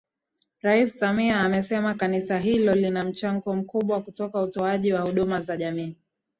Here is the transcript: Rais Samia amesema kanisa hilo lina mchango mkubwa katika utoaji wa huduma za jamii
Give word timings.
Rais 0.61 0.87
Samia 0.99 1.39
amesema 1.41 1.93
kanisa 1.93 2.37
hilo 2.39 2.75
lina 2.75 3.03
mchango 3.03 3.55
mkubwa 3.55 4.01
katika 4.01 4.41
utoaji 4.41 4.93
wa 4.93 5.01
huduma 5.01 5.41
za 5.41 5.57
jamii 5.57 5.95